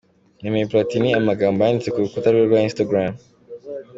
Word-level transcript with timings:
Nemeye 0.41 0.69
Platini 0.71 1.09
amagambo 1.19 1.59
yanditse 1.61 1.89
ku 1.91 2.03
rukuta 2.03 2.27
rwe 2.29 2.43
rwa 2.47 2.59
Instagram. 2.67 3.11